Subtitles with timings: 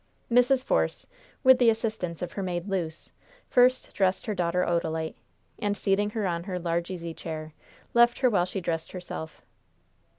[0.31, 0.63] Mrs.
[0.63, 1.05] Force,
[1.43, 3.11] with the assistance of her maid Luce,
[3.51, 5.13] first dressed her daughter Odalite,
[5.59, 7.53] and seating her on her large easy chair,
[7.93, 9.43] left her while she dressed herself.